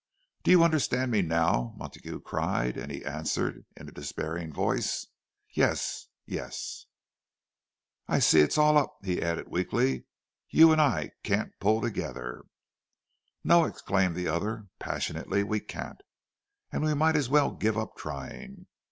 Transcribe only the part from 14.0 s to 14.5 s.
the